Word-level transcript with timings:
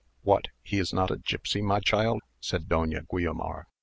"What! 0.23 0.47
he 0.63 0.79
is 0.79 0.91
not 0.93 1.11
a 1.11 1.17
gipsy, 1.19 1.61
my 1.61 1.79
child?" 1.79 2.23
said 2.39 2.63
Doña 2.65 3.05
Guiomar. 3.07 3.67